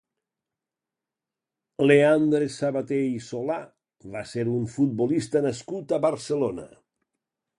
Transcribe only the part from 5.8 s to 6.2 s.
a